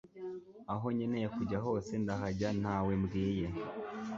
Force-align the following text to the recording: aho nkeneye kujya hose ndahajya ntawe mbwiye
aho 0.73 0.85
nkeneye 0.95 1.27
kujya 1.35 1.57
hose 1.65 1.91
ndahajya 2.03 2.49
ntawe 2.61 2.91
mbwiye 3.01 3.47